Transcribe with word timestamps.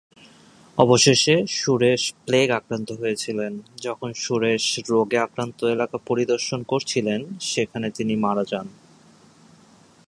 অবশেষে 0.77 1.35
সুরেশ 1.47 2.13
প্লেগ 2.25 2.47
আক্রান্ত 2.51 2.89
হয়েছিলেন, 2.91 3.53
যখন 3.81 4.09
সুরেশ 4.13 4.65
রোগে 4.89 5.17
আক্রান্ত 5.17 5.59
এলাকা 5.65 5.97
পরিদর্শন 6.07 6.59
করছিলেন 6.63 7.21
সেখানে 7.41 7.87
তিনি 7.91 8.13
মারা 8.15 8.43
যান। 8.51 8.67